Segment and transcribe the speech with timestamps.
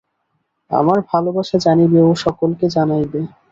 [0.71, 3.19] আমার ভালবাসা জানিবে ও সকলকে জানাইবে।